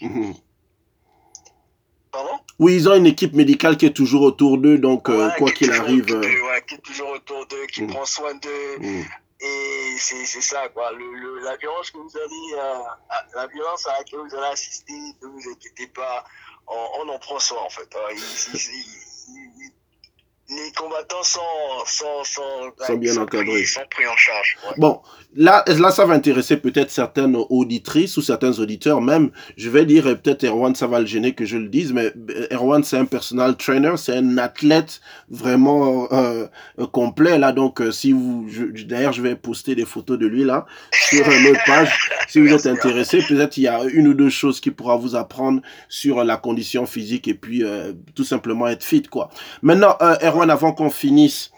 Pardon? 2.12 2.38
Oui, 2.58 2.76
ils 2.76 2.88
ont 2.88 2.94
une 2.94 3.06
équipe 3.06 3.32
médicale 3.32 3.76
qui 3.76 3.86
est 3.86 3.92
toujours 3.92 4.22
autour 4.22 4.58
d'eux, 4.58 4.78
donc 4.78 5.08
euh, 5.08 5.30
quoi 5.38 5.50
qu'il 5.50 5.72
arrive. 5.72 6.14
Euh, 6.14 6.20
ouais, 6.20 6.62
qui 6.68 6.76
est 6.76 6.82
toujours 6.82 7.08
autour 7.10 7.46
d'eux, 7.46 7.66
qui 7.66 7.82
mhm. 7.82 7.88
prend 7.88 8.04
soin 8.04 8.34
d'eux. 8.34 8.78
Mhm. 8.78 9.04
Et 9.40 9.96
c'est 9.98 10.24
ça, 10.24 10.68
quoi. 10.68 10.92
Le, 10.92 11.40
la 11.40 11.56
violence 11.56 11.90
que 11.90 11.98
vous 11.98 12.16
allez, 12.16 12.54
la 13.34 13.48
violence 13.48 13.84
à 13.88 13.98
laquelle 13.98 14.20
vous 14.20 14.36
allez 14.36 14.52
assister, 14.52 14.92
ne 14.92 15.26
vous 15.26 15.50
inquiétez 15.50 15.88
pas, 15.88 16.24
on, 16.68 17.08
en 17.08 17.18
prend 17.18 17.40
soin, 17.40 17.58
en 17.60 17.70
fait. 17.70 17.88
Hein 17.96 18.14
les 20.56 20.72
combattants 20.72 21.22
sont, 21.22 21.40
sont, 21.86 22.24
sont, 22.24 22.96
bien 22.96 23.16
encadrés. 23.16 23.64
sont 23.64 23.80
pris 23.90 24.06
en 24.06 24.16
charge. 24.16 24.56
Bon, 24.76 25.00
là, 25.34 25.64
là, 25.66 25.90
ça 25.90 26.04
va 26.04 26.14
intéresser 26.14 26.56
peut-être 26.56 26.90
certaines 26.90 27.36
auditrices 27.48 28.16
ou 28.16 28.22
certains 28.22 28.58
auditeurs 28.58 29.00
même. 29.00 29.30
Je 29.56 29.70
vais 29.70 29.84
dire, 29.84 30.04
peut-être 30.04 30.44
Erwan, 30.44 30.74
ça 30.74 30.86
va 30.86 31.00
le 31.00 31.06
gêner 31.06 31.34
que 31.34 31.44
je 31.44 31.56
le 31.56 31.68
dise, 31.68 31.92
mais 31.92 32.12
Erwan, 32.50 32.82
c'est 32.84 32.98
un 32.98 33.04
personal 33.04 33.56
trainer, 33.56 33.92
c'est 33.96 34.16
un 34.16 34.38
athlète 34.38 35.00
vraiment 35.30 36.08
euh, 36.12 36.46
complet 36.92 37.38
là. 37.38 37.52
Donc, 37.52 37.80
euh, 37.80 37.90
si 37.90 38.12
vous, 38.12 38.48
d'ailleurs, 38.86 39.12
je 39.12 39.22
vais 39.22 39.36
poster 39.36 39.74
des 39.74 39.84
photos 39.84 40.18
de 40.18 40.26
lui 40.26 40.44
là 40.44 40.66
sur 40.92 41.26
notre 41.26 41.64
page. 41.64 42.10
si 42.28 42.40
vous 42.40 42.48
êtes 42.52 42.66
intéressé, 42.66 43.22
peut-être 43.22 43.56
il 43.56 43.64
y 43.64 43.68
a 43.68 43.82
une 43.84 44.08
ou 44.08 44.14
deux 44.14 44.30
choses 44.30 44.60
qui 44.60 44.70
pourra 44.70 44.96
vous 44.96 45.14
apprendre 45.14 45.62
sur 45.88 46.24
la 46.24 46.36
condition 46.36 46.86
physique 46.86 47.28
et 47.28 47.34
puis 47.34 47.64
euh, 47.64 47.92
tout 48.14 48.24
simplement 48.24 48.68
être 48.68 48.84
fit 48.84 49.02
quoi. 49.02 49.30
Maintenant, 49.62 49.96
Erwan 50.22 50.41
avant 50.50 50.72
qu'on 50.72 50.90
finisse. 50.90 51.50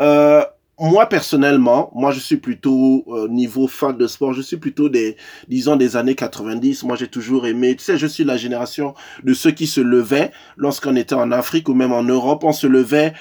Euh, 0.00 0.42
moi 0.80 1.06
personnellement, 1.06 1.90
moi 1.94 2.12
je 2.12 2.20
suis 2.20 2.36
plutôt 2.36 3.04
euh, 3.08 3.28
niveau 3.28 3.66
fan 3.66 3.96
de 3.96 4.06
sport, 4.06 4.32
je 4.32 4.42
suis 4.42 4.56
plutôt 4.58 4.88
des 4.88 5.16
disons 5.48 5.76
des 5.76 5.96
années 5.96 6.14
90. 6.14 6.84
Moi 6.84 6.96
j'ai 6.96 7.08
toujours 7.08 7.46
aimé, 7.46 7.74
tu 7.76 7.82
sais, 7.82 7.98
je 7.98 8.06
suis 8.06 8.24
la 8.24 8.36
génération 8.36 8.94
de 9.24 9.34
ceux 9.34 9.50
qui 9.50 9.66
se 9.66 9.80
levaient 9.80 10.30
lorsqu'on 10.56 10.94
était 10.94 11.14
en 11.14 11.32
Afrique 11.32 11.68
ou 11.68 11.74
même 11.74 11.92
en 11.92 12.04
Europe, 12.04 12.44
on 12.44 12.52
se 12.52 12.66
levait 12.66 13.12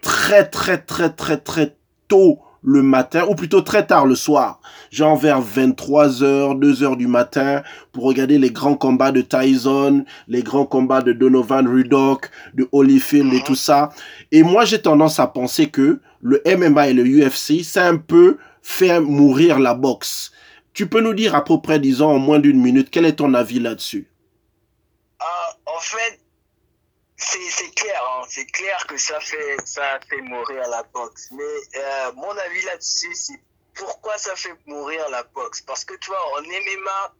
très 0.00 0.48
très 0.48 0.78
très 0.78 1.10
très 1.10 1.36
très 1.36 1.76
tôt 2.08 2.40
le 2.62 2.82
matin, 2.82 3.26
ou 3.28 3.34
plutôt 3.34 3.60
très 3.60 3.86
tard 3.86 4.06
le 4.06 4.14
soir, 4.14 4.60
genre 4.90 5.16
vers 5.16 5.42
23h, 5.42 6.58
2h 6.58 6.96
du 6.96 7.06
matin, 7.06 7.62
pour 7.92 8.04
regarder 8.04 8.38
les 8.38 8.50
grands 8.50 8.76
combats 8.76 9.12
de 9.12 9.20
Tyson, 9.20 10.04
les 10.28 10.42
grands 10.42 10.66
combats 10.66 11.02
de 11.02 11.12
Donovan 11.12 11.66
Rudock, 11.66 12.30
de 12.54 12.68
Holyfield 12.72 13.32
et 13.32 13.38
mhm. 13.38 13.42
tout 13.42 13.56
ça. 13.56 13.90
Et 14.30 14.42
moi, 14.42 14.64
j'ai 14.64 14.80
tendance 14.80 15.18
à 15.18 15.26
penser 15.26 15.68
que 15.68 16.00
le 16.20 16.40
MMA 16.46 16.88
et 16.88 16.94
le 16.94 17.04
UFC, 17.04 17.64
c'est 17.64 17.80
un 17.80 17.96
peu 17.96 18.38
faire 18.62 19.02
mourir 19.02 19.58
la 19.58 19.74
boxe. 19.74 20.32
Tu 20.72 20.86
peux 20.86 21.00
nous 21.00 21.14
dire 21.14 21.34
à 21.34 21.44
peu 21.44 21.60
près, 21.60 21.80
disons, 21.80 22.10
en 22.10 22.18
moins 22.18 22.38
d'une 22.38 22.60
minute, 22.60 22.88
quel 22.90 23.04
est 23.04 23.16
ton 23.16 23.34
avis 23.34 23.58
là-dessus? 23.60 24.08
Euh, 25.20 25.24
en 25.66 25.80
fait, 25.80 26.21
c'est 27.50 27.74
clair, 27.74 28.02
hein. 28.04 28.22
c'est 28.28 28.46
clair 28.46 28.86
que 28.86 28.96
ça 28.96 29.20
fait, 29.20 29.56
ça 29.64 29.98
fait 30.08 30.20
mourir 30.20 30.68
la 30.68 30.82
boxe. 30.82 31.28
Mais 31.32 31.44
euh, 31.76 32.12
mon 32.14 32.36
avis 32.36 32.62
là-dessus, 32.62 33.14
c'est 33.14 33.40
pourquoi 33.74 34.18
ça 34.18 34.34
fait 34.36 34.54
mourir 34.66 35.08
la 35.10 35.22
boxe? 35.22 35.60
Parce 35.62 35.84
que 35.84 35.94
tu 35.94 36.08
vois, 36.10 36.38
en 36.38 36.42
MMA, 36.42 37.14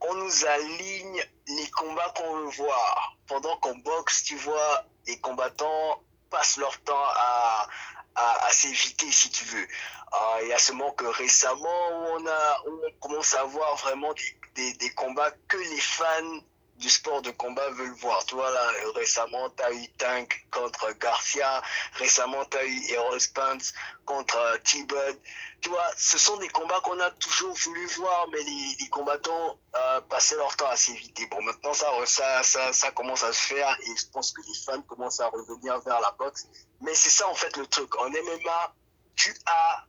on 0.00 0.14
nous 0.14 0.46
aligne 0.46 1.24
les 1.46 1.70
combats 1.70 2.12
qu'on 2.16 2.36
veut 2.40 2.50
voir. 2.56 3.16
Pendant 3.26 3.56
qu'on 3.58 3.76
boxe, 3.78 4.24
tu 4.24 4.36
vois, 4.36 4.84
les 5.06 5.18
combattants 5.20 6.02
passent 6.30 6.56
leur 6.56 6.78
temps 6.82 6.94
à, 7.16 7.68
à, 8.14 8.50
s'éviter, 8.50 9.10
si 9.10 9.30
tu 9.30 9.44
veux. 9.44 9.62
Euh, 9.66 10.38
il 10.42 10.48
y 10.48 10.52
a 10.52 10.58
seulement 10.58 10.92
que 10.92 11.04
récemment, 11.04 11.88
on, 12.12 12.26
a, 12.26 12.62
on 12.66 12.90
commence 13.00 13.34
à 13.34 13.44
voir 13.44 13.76
vraiment 13.76 14.12
des, 14.54 14.72
des 14.74 14.90
combats 14.90 15.30
que 15.48 15.56
les 15.56 15.80
fans 15.80 16.40
du 16.78 16.88
sport 16.88 17.22
de 17.22 17.30
combat 17.32 17.68
veulent 17.70 17.94
voir. 18.00 18.24
Tu 18.24 18.36
vois, 18.36 18.50
là, 18.50 18.72
récemment, 18.94 19.50
tu 19.50 19.62
as 19.64 19.72
eu 19.72 19.88
Tank 19.98 20.46
contre 20.50 20.92
Garcia. 20.98 21.60
Récemment, 21.94 22.44
tu 22.44 22.56
as 22.56 22.64
eu 22.64 22.92
Errol 22.92 23.20
Spence 23.20 23.72
contre 24.04 24.36
euh, 24.36 24.56
T-Bud. 24.58 25.20
Tu 25.60 25.70
vois, 25.70 25.90
ce 25.96 26.18
sont 26.18 26.36
des 26.36 26.48
combats 26.48 26.80
qu'on 26.80 26.98
a 27.00 27.10
toujours 27.10 27.52
voulu 27.54 27.84
voir, 27.86 28.28
mais 28.30 28.38
les, 28.42 28.88
combattants 28.90 29.58
euh, 29.74 30.00
passaient 30.02 30.36
leur 30.36 30.56
temps 30.56 30.68
à 30.68 30.76
s'éviter. 30.76 31.26
Bon, 31.26 31.42
maintenant, 31.42 31.74
ça, 31.74 31.90
ça, 32.06 32.42
ça, 32.44 32.72
ça 32.72 32.90
commence 32.92 33.24
à 33.24 33.32
se 33.32 33.42
faire 33.42 33.76
et 33.80 33.96
je 33.96 34.06
pense 34.12 34.30
que 34.32 34.40
les 34.42 34.54
fans 34.64 34.82
commencent 34.82 35.20
à 35.20 35.26
revenir 35.26 35.80
vers 35.80 36.00
la 36.00 36.12
boxe. 36.12 36.46
Mais 36.80 36.94
c'est 36.94 37.10
ça, 37.10 37.28
en 37.28 37.34
fait, 37.34 37.56
le 37.56 37.66
truc. 37.66 37.94
En 37.96 38.08
MMA, 38.08 38.74
tu 39.16 39.34
as, 39.46 39.84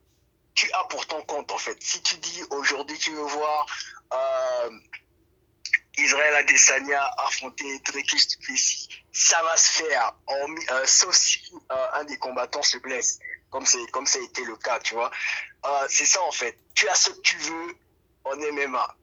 tu 0.55 0.71
as 0.71 0.83
pour 0.85 1.05
ton 1.05 1.21
compte, 1.21 1.51
en 1.51 1.57
fait. 1.59 1.77
Si 1.81 2.01
tu 2.01 2.17
dis 2.17 2.43
aujourd'hui, 2.49 2.97
tu 2.97 3.13
veux 3.13 3.21
voir... 3.27 3.67
Euh, 4.11 4.69
Israël 5.99 6.35
Adesanya 6.35 7.01
affronter 7.25 7.79
Dricus 7.85 8.27
Duplessis. 8.27 8.89
Ça 9.11 9.41
va 9.43 9.57
se 9.57 9.83
faire, 9.83 10.15
euh, 10.29 10.83
sauf 10.85 11.15
si 11.15 11.39
euh, 11.71 11.75
un 11.93 12.03
des 12.05 12.17
combattants 12.17 12.63
se 12.63 12.77
blesse, 12.77 13.19
comme 13.49 13.65
c'est 13.65 13.85
comme 13.91 14.05
ça 14.05 14.19
a 14.19 14.21
été 14.21 14.43
le 14.45 14.55
cas, 14.55 14.79
tu 14.79 14.93
vois. 14.95 15.11
Euh, 15.65 15.85
c'est 15.89 16.05
ça 16.05 16.21
en 16.23 16.31
fait. 16.31 16.57
Tu 16.75 16.87
as 16.87 16.95
ce 16.95 17.09
que 17.11 17.21
tu 17.21 17.37
veux 17.37 17.75
en 18.25 18.35
MMA. 18.35 18.95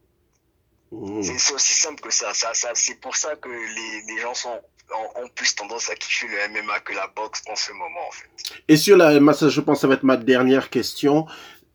Mmh. 0.93 1.23
C'est 1.23 1.53
aussi 1.55 1.75
simple 1.75 2.01
que 2.03 2.11
ça. 2.11 2.33
ça, 2.33 2.55
ça 2.55 2.71
c'est 2.75 3.01
pour 3.01 3.17
ça 3.17 3.37
que 3.37 3.49
les, 3.49 4.03
les 4.15 4.21
gens 4.21 4.35
sont 4.35 4.61
ont, 4.93 5.29
plus 5.35 5.55
tendance 5.55 5.91
à 5.91 5.95
kiffer 5.95 6.27
le 6.29 6.49
MMA 6.53 6.81
que 6.81 6.93
la 6.93 7.09
boxe 7.09 7.43
en 7.51 7.57
ce 7.57 7.73
moment 7.73 8.07
en 8.09 8.13
fait. 8.13 8.29
Et 8.69 8.77
sur 8.77 8.97
la 8.97 9.19
MMA, 9.19 9.33
je 9.49 9.61
pense 9.61 9.79
que 9.79 9.81
ça 9.81 9.89
va 9.89 9.95
être 9.95 10.03
ma 10.03 10.17
dernière 10.17 10.71
question. 10.71 11.27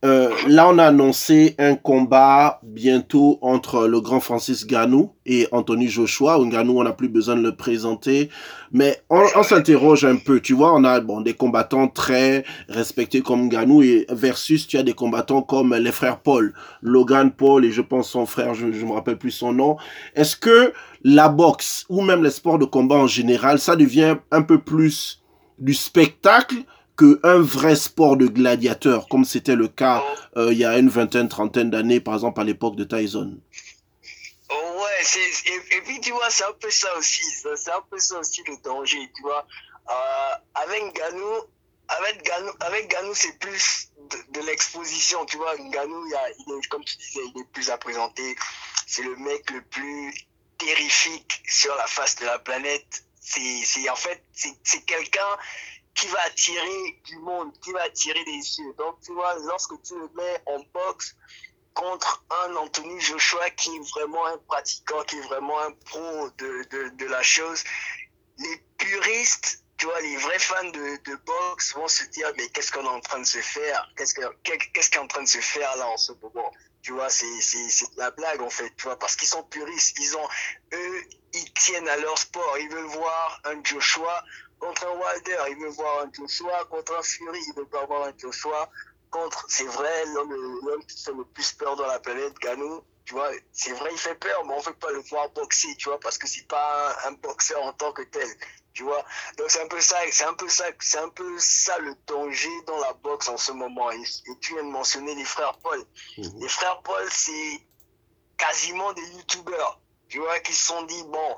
Euh, 0.03 0.31
là, 0.47 0.67
on 0.67 0.79
a 0.79 0.85
annoncé 0.85 1.53
un 1.59 1.75
combat 1.75 2.59
bientôt 2.63 3.37
entre 3.41 3.87
le 3.87 4.01
grand 4.01 4.19
Francis 4.19 4.65
Ganou 4.65 5.11
et 5.27 5.47
Anthony 5.51 5.89
Joshua. 5.89 6.39
Ganou, 6.43 6.79
on 6.79 6.83
n'a 6.83 6.91
plus 6.91 7.07
besoin 7.07 7.35
de 7.35 7.43
le 7.43 7.55
présenter. 7.55 8.29
Mais 8.71 8.99
on, 9.11 9.43
s'interroge 9.43 10.03
un 10.03 10.15
peu. 10.15 10.39
Tu 10.39 10.53
vois, 10.53 10.73
on 10.73 10.83
a 10.85 10.99
bon, 11.01 11.21
des 11.21 11.35
combattants 11.35 11.87
très 11.87 12.43
respectés 12.67 13.21
comme 13.21 13.47
Ganou 13.47 13.83
et 13.83 14.07
versus 14.09 14.67
tu 14.67 14.77
as 14.77 14.83
des 14.83 14.93
combattants 14.93 15.43
comme 15.43 15.75
les 15.75 15.91
frères 15.91 16.19
Paul. 16.19 16.53
Logan 16.81 17.29
Paul 17.29 17.63
et 17.63 17.71
je 17.71 17.81
pense 17.81 18.09
son 18.09 18.25
frère, 18.25 18.55
je 18.55 18.65
ne 18.65 18.71
me 18.71 18.93
rappelle 18.93 19.17
plus 19.17 19.31
son 19.31 19.53
nom. 19.53 19.77
Est-ce 20.15 20.35
que 20.35 20.73
la 21.03 21.29
boxe 21.29 21.85
ou 21.89 22.01
même 22.01 22.23
les 22.23 22.31
sports 22.31 22.57
de 22.57 22.65
combat 22.65 22.95
en 22.95 23.07
général, 23.07 23.59
ça 23.59 23.75
devient 23.75 24.15
un 24.31 24.41
peu 24.41 24.57
plus 24.57 25.21
du 25.59 25.75
spectacle 25.75 26.55
un 27.23 27.39
vrai 27.39 27.75
sport 27.75 28.17
de 28.17 28.27
gladiateur, 28.27 29.07
comme 29.07 29.25
c'était 29.25 29.55
le 29.55 29.67
cas 29.67 30.03
euh, 30.37 30.51
il 30.51 30.57
y 30.57 30.65
a 30.65 30.77
une 30.77 30.89
vingtaine, 30.89 31.27
trentaine 31.27 31.69
d'années, 31.69 31.99
par 31.99 32.13
exemple 32.15 32.39
à 32.41 32.43
l'époque 32.43 32.75
de 32.75 32.83
Tyson. 32.83 33.37
Ouais, 34.49 35.03
et, 35.15 35.75
et, 35.75 35.81
puis 35.81 35.99
tu 36.01 36.11
vois, 36.11 36.29
c'est 36.29 36.43
un 36.43 36.53
peu 36.59 36.69
ça 36.69 36.87
aussi, 36.97 37.23
c'est 37.55 37.71
un 37.71 37.81
peu 37.89 37.99
ça 37.99 38.19
aussi 38.19 38.43
le 38.47 38.55
danger, 38.63 39.11
tu 39.15 39.21
vois. 39.21 39.45
Euh, 39.89 40.35
avec 40.55 40.93
Ganou, 40.93 41.33
avec 41.87 42.23
Ganou, 42.23 42.51
avec 42.61 42.95
c'est 43.13 43.37
plus 43.39 43.89
de, 44.29 44.41
l'exposition, 44.41 45.25
tu 45.25 45.37
vois. 45.37 45.55
Ganou, 45.57 46.05
il, 46.05 46.15
il 46.39 46.53
est, 46.53 46.67
comme 46.67 46.83
tu 46.83 46.97
disais, 46.97 47.21
il 47.33 47.41
est 47.41 47.51
plus 47.51 47.69
à 47.69 47.77
présenter. 47.77 48.35
C'est 48.87 49.03
le 49.03 49.15
mec 49.17 49.49
le 49.51 49.61
plus 49.61 50.13
terrifique 50.57 51.41
sur 51.47 51.75
la 51.75 51.87
face 51.87 52.15
de 52.17 52.25
la 52.25 52.39
planète. 52.39 53.05
C'est 53.21 53.89
en 53.89 53.95
fait, 53.95 54.21
c'est 54.33 54.81
quelqu'un 54.85 55.37
qui 55.95 56.07
va 56.07 56.21
attirer 56.23 57.01
du 57.05 57.17
monde, 57.19 57.51
qui 57.59 57.71
va 57.71 57.83
attirer 57.83 58.23
des 58.23 58.59
yeux. 58.59 58.73
Donc, 58.77 58.99
tu 59.01 59.13
vois, 59.13 59.35
lorsque 59.39 59.81
tu 59.83 59.95
le 59.95 60.09
mets 60.15 60.41
en 60.45 60.59
boxe 60.73 61.15
contre 61.73 62.23
un 62.43 62.55
Anthony 62.55 62.99
Joshua 62.99 63.49
qui 63.51 63.75
est 63.75 63.89
vraiment 63.91 64.25
un 64.25 64.37
pratiquant, 64.39 65.03
qui 65.03 65.17
est 65.17 65.27
vraiment 65.27 65.59
un 65.59 65.71
pro 65.71 66.29
de, 66.37 66.63
de, 66.69 66.89
de 66.89 67.05
la 67.05 67.21
chose, 67.23 67.63
les 68.37 68.57
puristes, 68.77 69.63
tu 69.77 69.85
vois, 69.85 69.99
les 70.01 70.17
vrais 70.17 70.39
fans 70.39 70.69
de, 70.69 71.03
de 71.03 71.15
boxe 71.25 71.73
vont 71.75 71.87
se 71.87 72.03
dire, 72.05 72.31
mais 72.37 72.47
qu'est-ce 72.49 72.71
qu'on 72.71 72.83
est 72.83 72.87
en 72.87 72.99
train 72.99 73.19
de 73.19 73.25
se 73.25 73.39
faire? 73.39 73.89
Qu'est-ce 73.95 74.13
qu'est-ce 74.43 74.89
qui 74.89 74.97
est 74.97 75.01
en 75.01 75.07
train 75.07 75.23
de 75.23 75.27
se 75.27 75.39
faire 75.39 75.75
là 75.77 75.87
en 75.87 75.97
ce 75.97 76.11
moment? 76.21 76.51
Tu 76.81 76.93
vois, 76.93 77.09
c'est, 77.09 77.41
c'est 77.41 77.85
la 77.97 78.11
blague 78.11 78.41
en 78.41 78.49
fait, 78.49 78.71
tu 78.75 78.83
vois, 78.83 78.97
parce 78.97 79.15
qu'ils 79.15 79.27
sont 79.27 79.43
puristes, 79.43 79.97
ils 79.99 80.17
ont, 80.17 80.27
eux, 80.73 81.03
ils 81.33 81.53
tiennent 81.53 81.87
à 81.87 81.97
leur 81.97 82.17
sport, 82.17 82.57
ils 82.59 82.69
veulent 82.69 82.85
voir 82.85 83.41
un 83.45 83.63
Joshua 83.63 84.23
contre 84.61 84.87
un 84.87 84.91
Wilder, 84.91 85.37
il 85.49 85.57
veut 85.57 85.69
voir 85.69 86.03
un 86.03 86.11
Joshua. 86.13 86.65
Contre 86.65 86.97
un 86.97 87.01
Fury, 87.01 87.39
il 87.47 87.53
veut 87.55 87.65
pas 87.65 87.85
voir 87.85 88.07
un 88.07 88.13
Joshua. 88.17 88.69
contre, 89.09 89.45
c'est 89.49 89.65
vrai, 89.65 90.05
l'homme 90.13 90.85
qui 90.85 91.03
fait 91.03 91.11
le 91.11 91.25
plus 91.25 91.51
peur 91.53 91.75
dans 91.75 91.87
la 91.87 91.99
planète, 91.99 92.33
Ganou, 92.39 92.81
tu 93.03 93.13
vois, 93.13 93.29
c'est 93.51 93.73
vrai, 93.73 93.89
il 93.91 93.97
fait 93.97 94.15
peur, 94.15 94.45
mais 94.45 94.53
on 94.53 94.59
ne 94.59 94.63
veut 94.63 94.75
pas 94.75 94.91
le 94.91 94.99
voir 94.99 95.29
boxer, 95.31 95.75
tu 95.77 95.89
vois, 95.89 95.99
parce 95.99 96.17
que 96.17 96.27
c'est 96.27 96.47
pas 96.47 96.95
un, 97.05 97.11
boxeur 97.13 97.61
en 97.63 97.73
tant 97.73 97.91
que 97.91 98.03
tel, 98.03 98.27
tu 98.73 98.83
vois. 98.83 99.03
Donc 99.37 99.49
c'est 99.49 99.61
un 99.61 99.67
peu 99.67 99.81
ça, 99.81 99.97
c'est 100.11 100.23
un 100.23 100.33
peu 100.35 100.47
ça, 100.47 100.65
c'est 100.79 100.99
un 100.99 101.09
peu 101.09 101.37
ça 101.39 101.77
le 101.79 101.93
danger 102.07 102.61
dans 102.67 102.79
la 102.79 102.93
boxe 102.93 103.27
en 103.27 103.37
ce 103.37 103.51
moment. 103.51 103.91
Et, 103.91 104.01
tu 104.39 104.53
viens 104.53 104.63
de 104.63 104.69
mentionner 104.69 105.15
les 105.15 105.25
frères 105.25 105.57
Paul. 105.57 105.83
Mhm. 106.17 106.39
Les 106.39 106.47
frères 106.47 106.81
Paul, 106.83 107.05
c'est 107.11 107.67
quasiment 108.37 108.93
des 108.93 109.07
youtubeurs, 109.17 109.81
tu 110.07 110.19
vois, 110.19 110.39
qui 110.39 110.53
se 110.53 110.67
sont 110.67 110.83
dit, 110.83 111.03
bon, 111.03 111.35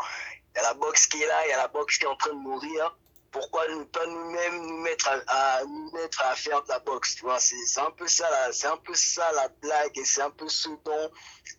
il 0.53 0.57
y 0.57 0.59
a 0.59 0.63
la 0.63 0.73
boxe 0.75 1.07
qui 1.07 1.23
est 1.23 1.27
là, 1.27 1.47
il 1.47 1.49
y 1.49 1.53
a 1.53 1.57
la 1.57 1.69
boxe 1.69 1.97
qui 1.97 2.03
est 2.03 2.07
en 2.07 2.17
train 2.17 2.33
de 2.33 2.39
mourir 2.39 2.95
pourquoi 3.33 3.63
ne 3.67 3.83
pas 3.83 4.05
nous-mêmes 4.05 4.67
nous 4.67 4.77
mettre 4.83 5.09
à, 5.09 5.63
nous 5.65 5.91
mettre 5.91 6.23
à 6.23 6.35
faire 6.35 6.61
de 6.63 6.69
la 6.69 6.79
boxe, 6.79 7.15
tu 7.15 7.25
vois, 7.25 7.39
c'est 7.39 7.81
un 7.81 7.91
peu 7.97 8.07
ça, 8.07 8.25
c'est 8.51 8.67
un 8.67 8.77
peu 8.77 8.93
ça 8.93 9.23
la 9.35 9.49
blague 9.61 9.97
et 9.97 10.05
c'est 10.05 10.21
un 10.21 10.29
peu 10.29 10.47
ce 10.47 10.69
dont 10.69 11.09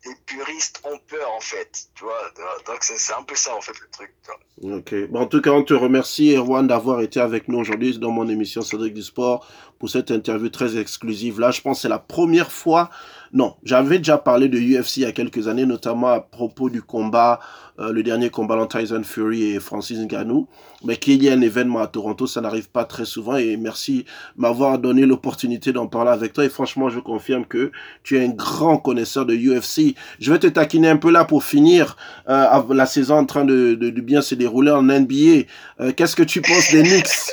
les 0.07 0.15
puristes 0.25 0.81
ont 0.85 0.99
peur 1.09 1.31
en 1.33 1.41
fait, 1.41 1.89
tu 1.95 2.05
vois, 2.05 2.31
donc 2.67 2.79
c'est 2.83 3.13
un 3.13 3.25
peu 3.25 3.35
ça 3.35 3.55
en 3.57 3.61
fait 3.61 3.79
le 3.81 3.89
truc. 3.91 4.15
Ok, 4.63 5.11
bon, 5.11 5.21
en 5.23 5.27
tout 5.27 5.41
cas 5.41 5.51
on 5.51 5.65
te 5.65 5.75
remercie 5.75 6.35
Erwan 6.37 6.67
d'avoir 6.67 7.01
été 7.01 7.21
avec 7.21 7.49
nous 7.49 7.59
aujourd'hui 7.59 7.99
dans 7.99 8.13
mon 8.13 8.29
émission 8.29 8.63
Cédric 8.63 8.95
du 8.95 9.03
Sport 9.03 9.47
pour 9.81 9.91
cette 9.91 10.13
interview 10.13 10.49
très 10.51 10.79
exclusive. 10.79 11.41
Là, 11.41 11.51
je 11.51 11.61
pense 11.61 11.83
c'est 11.83 11.89
la 11.89 11.99
première 11.99 12.53
fois 12.53 12.89
non, 13.35 13.57
j'avais 13.65 13.99
déjà 13.99 14.17
parlé 14.17 14.49
de 14.49 14.57
UFC 14.57 14.99
il 14.99 15.03
y 15.03 15.07
a 15.07 15.11
quelques 15.11 15.49
années, 15.49 15.67
notamment 15.67 16.07
à 16.07 16.21
propos 16.21 16.71
du 16.71 16.83
combat, 16.83 17.41
euh, 17.81 17.91
le 17.91 18.05
dernier 18.05 18.31
combat 18.31 18.57
entre 18.57 18.79
Tyson 18.79 19.03
Fury 19.03 19.51
et 19.51 19.59
Francis 19.59 19.99
Ngannou. 19.99 20.47
Mais 20.85 20.99
qu'il 20.99 21.21
y 21.21 21.27
ait 21.27 21.33
un 21.33 21.41
événement 21.41 21.81
à 21.81 21.89
Toronto, 21.89 22.29
ça 22.29 22.41
n'arrive 22.41 22.71
pas 22.71 22.85
très 22.85 23.05
souvent. 23.05 23.37
Et 23.37 23.57
merci 23.57 24.05
m'avoir 24.37 24.79
donné 24.79 25.05
l'opportunité 25.05 25.73
d'en 25.73 25.89
parler 25.89 26.13
avec 26.13 26.33
toi. 26.33 26.45
Et 26.45 26.49
franchement, 26.49 26.89
je 26.91 27.01
confirme 27.01 27.45
que 27.45 27.73
tu 28.05 28.17
es 28.17 28.25
un 28.25 28.29
grand 28.29 28.79
connaisseur 28.79 29.27
de 29.27 29.35
UFC. 29.35 29.97
Je 30.21 30.33
vais 30.33 30.39
te 30.39 30.47
taquiner 30.47 30.91
un 30.91 30.97
peu 30.97 31.11
là 31.11 31.25
pour 31.25 31.43
finir 31.43 31.97
euh, 32.29 32.63
la 32.71 32.87
saison 32.87 33.17
en 33.17 33.27
train 33.27 33.45
de, 33.45 33.75
de, 33.75 34.01
bien 34.01 34.23
se 34.23 34.37
dérouler 34.37 34.71
en 34.71 34.83
NBA. 34.85 35.49
Euh, 35.81 35.91
qu'est-ce 35.97 36.15
que 36.15 36.23
tu 36.23 36.41
penses 36.41 36.71
des 36.71 36.85
Knicks? 36.85 37.33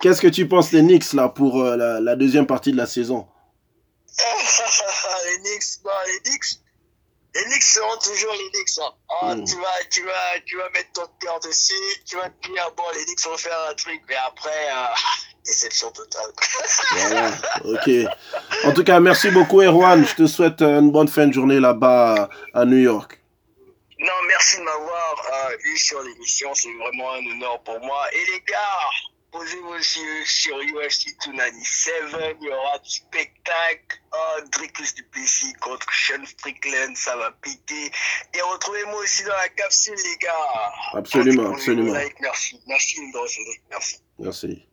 Qu'est-ce 0.00 0.20
que 0.20 0.26
tu 0.26 0.48
penses 0.48 0.72
des 0.72 0.82
Knicks 0.82 1.12
là 1.12 1.28
pour 1.28 1.62
la, 1.62 2.00
la 2.00 2.16
deuxième 2.16 2.46
partie 2.46 2.72
de 2.72 2.76
la 2.76 2.86
saison? 2.86 3.26
Knicks, 5.46 5.82
bah, 5.84 5.92
les 6.06 6.30
Knicks, 6.30 6.60
les 7.34 7.44
Knicks 7.44 7.62
seront 7.62 7.98
toujours 7.98 8.32
les 8.32 8.50
Knicks. 8.50 8.78
Hein. 8.78 8.92
Ah, 9.22 9.34
mm. 9.34 9.44
tu, 9.44 9.56
vas, 9.56 9.84
tu, 9.90 10.02
vas, 10.04 10.40
tu 10.44 10.56
vas 10.56 10.70
mettre 10.70 10.92
ton 10.92 11.06
cœur 11.20 11.40
dessus, 11.40 11.74
tu 12.04 12.16
vas 12.16 12.30
te 12.30 12.48
dire, 12.48 12.70
bon, 12.76 12.84
les 12.94 13.04
Knicks 13.04 13.24
vont 13.24 13.36
faire 13.36 13.58
un 13.70 13.74
truc, 13.74 14.00
mais 14.08 14.16
après, 14.26 14.68
euh, 14.70 14.94
déception 15.44 15.90
totale. 15.92 16.32
voilà, 16.92 17.30
ok. 17.64 17.90
En 18.64 18.72
tout 18.72 18.84
cas, 18.84 19.00
merci 19.00 19.30
beaucoup, 19.30 19.60
Erwan. 19.62 20.06
Je 20.06 20.14
te 20.14 20.26
souhaite 20.26 20.62
une 20.62 20.90
bonne 20.90 21.08
fin 21.08 21.26
de 21.26 21.32
journée 21.32 21.60
là-bas 21.60 22.28
à 22.54 22.64
New 22.64 22.78
York. 22.78 23.20
Non, 23.98 24.12
merci 24.28 24.58
de 24.58 24.62
m'avoir 24.62 25.16
euh, 25.32 25.56
eu 25.64 25.76
sur 25.78 26.02
l'émission. 26.02 26.50
C'est 26.54 26.72
vraiment 26.74 27.12
un 27.14 27.26
honneur 27.30 27.62
pour 27.62 27.80
moi. 27.80 28.02
Et 28.12 28.32
les 28.32 28.40
gars, 28.40 28.90
Posez-vous 29.36 29.68
aussi 29.68 30.00
sur 30.24 30.56
UFC 30.56 31.14
297. 31.26 31.94
Il 32.40 32.46
y 32.46 32.50
aura 32.50 32.78
du 32.78 32.90
spectacle. 32.90 34.00
Oh, 34.14 34.40
Dricus 34.50 34.94
Duplessis 34.94 35.52
contre 35.60 35.86
Sean 35.92 36.24
Strickland? 36.24 36.96
Ça 36.96 37.16
va 37.16 37.32
piquer. 37.42 37.90
Et 38.32 38.40
retrouvez-moi 38.40 38.98
aussi 39.00 39.24
dans 39.24 39.36
la 39.36 39.48
capsule, 39.50 39.94
les 39.94 40.16
gars. 40.16 40.72
Absolument, 40.94 41.52
absolument. 41.52 41.92
Merci. 42.20 42.58
Merci, 42.66 43.00
Merci. 43.70 44.00
Merci. 44.18 44.66